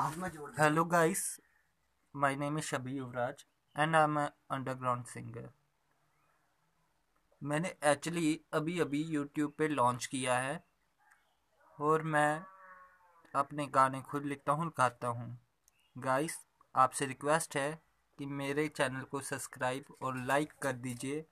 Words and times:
हाथ 0.00 0.16
में 0.18 0.28
जोड़ 0.30 0.50
दे। 0.50 0.62
Hello 0.62 0.82
guys, 0.90 1.22
my 2.14 2.28
name 2.34 2.58
is 2.58 2.64
Shabi 2.66 2.92
Yuvraj 2.98 3.42
and 3.76 3.96
I'm 3.96 4.14
an 4.20 4.30
underground 4.56 5.08
singer. 5.08 5.42
मैंने 7.42 7.68
एक्चुअली 7.90 8.30
अभी 8.52 8.78
अभी 8.80 9.02
YouTube 9.14 9.50
पे 9.58 9.68
लॉन्च 9.68 10.06
किया 10.06 10.38
है 10.38 10.54
और 11.78 12.02
मैं 12.14 12.42
अपने 13.34 13.66
गाने 13.74 14.00
खुद 14.10 14.24
लिखता 14.26 14.52
हूँ 14.52 14.70
गाता 14.78 15.08
हूँ 15.18 15.28
गाइस 15.96 16.38
आपसे 16.74 17.06
रिक्वेस्ट 17.06 17.56
है 17.56 17.70
कि 18.18 18.26
मेरे 18.40 18.66
चैनल 18.76 19.04
को 19.10 19.20
सब्सक्राइब 19.20 19.94
और 20.02 20.16
लाइक 20.26 20.52
कर 20.62 20.72
दीजिए 20.88 21.24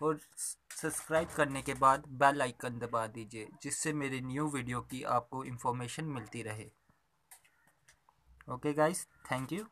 और 0.00 0.18
सब्सक्राइब 0.38 1.28
करने 1.36 1.62
के 1.62 1.74
बाद 1.84 2.08
बेल 2.24 2.42
आइकन 2.42 2.78
दबा 2.78 3.06
दीजिए 3.18 3.48
जिससे 3.62 3.92
मेरी 4.04 4.20
न्यू 4.32 4.48
वीडियो 4.56 4.80
की 4.90 5.02
आपको 5.18 5.44
इन्फॉर्मेशन 5.44 6.04
मिलती 6.18 6.42
रहे 6.42 6.70
ओके 8.50 8.72
गाइस 8.72 9.06
थैंक 9.06 9.52
यू 9.52 9.64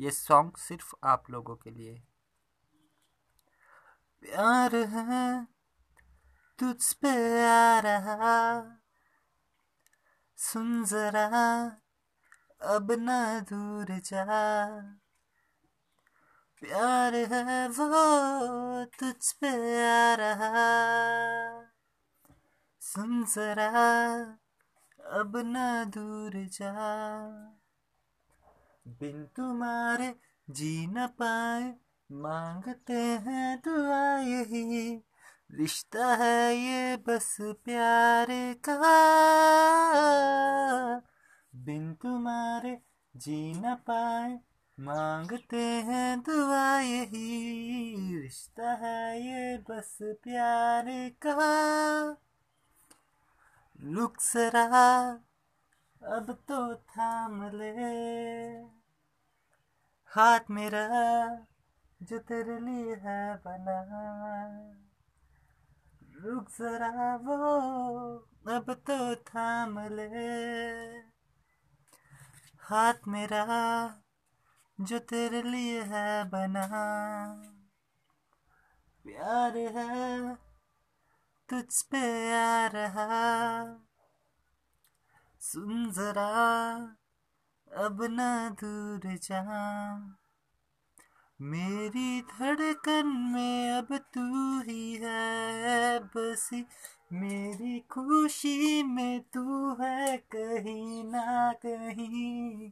ये 0.00 0.10
सॉन्ग 0.10 0.56
सिर्फ़ 0.56 0.94
आप 1.04 1.30
लोगों 1.30 1.56
के 1.56 1.70
लिए। 1.70 2.02
प्यार 4.20 4.76
है, 4.76 5.44
तुझ 6.58 6.92
पे 6.92 7.42
आ 7.46 7.80
रहा। 7.80 8.62
सुन 10.36 10.84
जरा, 10.84 11.66
अब 12.62 12.92
ना 12.92 13.40
दूर 13.40 13.86
जा। 13.90 14.24
प्यार 16.60 17.14
है, 17.14 17.68
वो 17.68 18.84
तुझ 18.84 19.32
पे 19.32 19.48
आ 19.88 20.14
रहा। 20.14 20.66
सुन 22.80 23.24
जरा, 23.24 23.68
अब 25.10 25.36
ना 25.36 25.84
दूर 25.84 26.32
जा। 26.34 26.72
बिन 28.86 29.24
तुम्हारे 29.24 30.14
जी 30.50 30.86
न 30.86 31.06
पाए, 31.06 31.74
मांगते 32.12 32.92
हैं 32.92 33.62
दुआ 33.64 34.18
यही। 34.18 35.02
रिश्ता 35.50 36.14
है 36.14 36.56
ये 36.56 36.96
बस 36.96 37.36
प्यार 37.40 38.26
का। 38.68 38.78
बिन 41.54 41.94
तुम्हारे 41.94 42.82
जी 43.16 43.54
न 43.54 43.74
पाए, 43.74 44.40
मांगते 44.80 45.62
हैं 45.62 46.20
दुआ 46.20 46.78
यही। 46.80 48.20
रिश्ता 48.22 48.72
है 48.72 49.22
ये 49.22 49.58
बस 49.58 49.98
प्यार 50.02 50.84
का। 51.26 52.16
लुक 53.80 54.20
सरा 54.20 55.20
अब 56.06 56.44
तो 56.48 56.74
थाम 56.74 57.50
ले। 57.50 57.70
हाथ 60.06 60.40
मेरा 60.50 60.88
जो 62.02 62.18
तेरे 62.18 62.58
लिए 62.58 62.94
है 62.94 63.36
बना। 63.36 63.82
रुक 66.20 66.48
जरा 66.48 67.16
वो, 67.16 67.56
अब 68.48 68.72
तो 68.74 69.14
थाम 69.14 69.78
ले। 69.78 70.08
हाथ 72.58 72.94
मेरा 73.08 73.46
जो 74.80 74.98
तेरे 74.98 75.42
लिए 75.42 75.82
है 75.82 76.24
बना। 76.24 76.66
प्यार 79.04 79.56
है 79.56 80.34
तुझ 81.48 81.82
पे 81.82 82.32
आ 82.32 82.66
रहा। 82.66 83.12
सुन 85.44 85.92
जरा 85.92 86.76
अब 87.86 88.02
ना 88.02 88.48
दूर 88.48 89.00
जा। 89.04 89.42
मेरी 91.40 92.22
धड़कन 92.22 93.06
में 93.06 93.70
अब 93.70 93.96
तू 93.96 94.60
ही 94.60 94.94
है, 94.94 95.98
बसी 95.98 96.66
मेरी 97.12 97.80
खुशी 97.80 98.82
में 98.82 99.20
तू 99.20 99.74
है, 99.74 100.16
कहीं 100.16 101.04
ना 101.04 101.52
कहीं। 101.52 102.70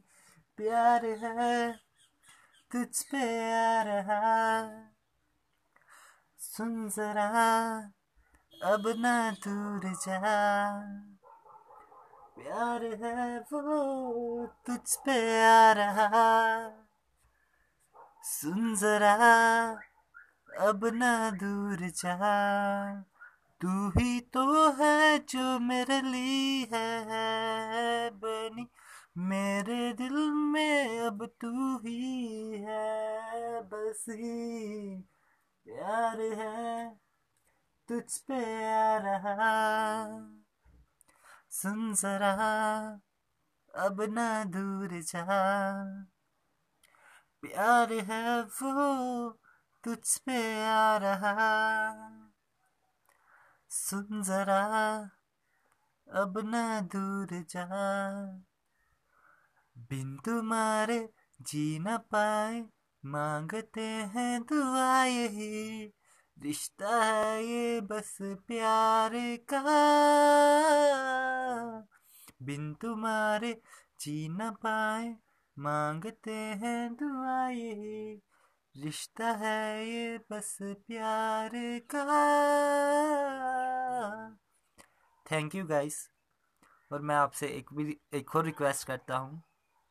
प्यार 0.57 1.05
है, 1.05 1.71
तुझ 2.71 3.03
पे 3.03 3.53
आ 3.53 3.81
रहा। 3.81 4.61
सुन 6.37 6.89
जरा 6.89 7.77
अब 8.63 8.93
ना 8.97 9.31
दूर 9.31 9.93
जा। 9.93 11.20
प्यार 12.41 12.85
है 12.85 13.39
वो 13.39 14.45
तुझ 14.45 14.95
पे 14.95 15.43
आ 15.43 15.71
रहा। 15.71 16.69
सुन 18.23 18.75
जरा, 18.75 19.67
अब 20.59 20.85
ना 20.85 21.31
दूर 21.31 21.77
जा। 21.89 23.01
तू 23.61 23.89
ही 23.89 24.19
तो 24.19 24.71
है 24.71 25.19
जो 25.19 25.59
मेरे 25.59 26.01
लिए 26.01 27.03
है 27.07 28.09
बनी 28.09 28.67
मेरे 29.17 29.93
दिल 29.93 30.31
में 30.31 30.99
अब 30.99 31.25
तू 31.41 31.77
ही 31.77 32.51
है, 32.57 33.61
बस 33.61 34.05
ही। 34.09 34.95
प्यार 35.65 36.21
है 36.21 36.89
तुझ 37.89 38.17
पे 38.17 38.65
आ 38.73 38.97
रहा। 38.97 40.40
सुन 41.53 41.93
जरा 41.93 42.31
अब 43.75 44.01
ना 44.01 44.43
दूर 44.43 44.89
जा। 45.01 45.25
प्यार 47.41 47.93
है 47.93 48.41
वो 48.41 49.29
तुझ 49.83 50.17
पे 50.17 50.65
आ 50.65 50.97
रहा। 50.97 51.61
सुन 53.69 54.23
जरा 54.23 54.65
अब 56.21 56.39
ना 56.45 56.81
दूर 56.81 57.27
जा। 57.31 57.65
बिन 59.77 60.17
तुम्हारे 60.17 61.13
जी 61.41 61.79
न 61.79 61.97
पाए, 61.97 62.65
मांगते 63.05 63.87
हैं 63.87 64.41
दुआ 64.41 65.03
यही। 65.03 65.93
रिश्ता 66.41 67.03
है 67.03 67.43
ये 67.45 67.81
बस 67.81 68.17
प्यार 68.21 69.11
का। 69.53 69.61
बिन 72.43 72.73
तुम्हारे 72.73 73.61
जी 73.99 74.27
न 74.29 74.49
पाए 74.51 75.15
मांगते 75.59 76.31
हैं 76.31 76.93
दुआ 76.95 77.47
यही 77.49 78.21
रिश्ता 78.75 79.31
है 79.31 79.89
ये 79.89 80.17
बस 80.31 80.57
प्यार 80.61 81.51
का। 81.95 82.05
थैंक 85.31 85.55
यू 85.55 85.65
गाइस 85.65 86.09
और 86.91 87.01
मैं 87.01 87.15
आपसे 87.15 87.47
एक 87.47 87.73
भी, 87.73 87.97
एक 88.13 88.35
और 88.35 88.45
रिक्वेस्ट 88.45 88.87
करता 88.87 89.17
हूँ 89.17 89.41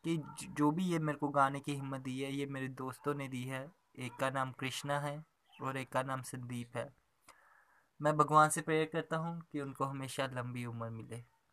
कि 0.05 0.23
जो 0.51 0.71
भी 0.71 0.85
ये 0.85 0.99
मेरे 0.99 1.19
को 1.19 1.29
गाने 1.29 1.61
की 1.61 1.75
हिम्मत 1.75 2.01
दी 2.01 2.21
है, 2.21 2.33
ये 2.33 2.47
मेरे 2.47 2.69
दोस्तों 2.69 3.15
ने 3.15 3.29
दी 3.29 3.43
है। 3.45 3.71
एक 3.99 4.13
का 4.21 4.31
नाम 4.31 4.53
कृष्णा 4.53 5.01
है। 5.01 5.25
और 5.63 5.77
एक 5.77 5.93
का 5.93 6.03
नाम 6.03 6.23
संदीप 6.23 6.77
है। 6.77 6.93
मैं 8.01 8.17
भगवान 8.17 8.51
से 8.51 8.61
प्रेयर 8.61 8.91
करता 8.93 9.17
हूँ 9.17 9.43
कि 9.53 9.61
उनको 9.61 9.85
हमेशा 9.85 10.27
लंबी 10.27 10.65
उम्र 10.65 10.91
मिले। 10.91 11.40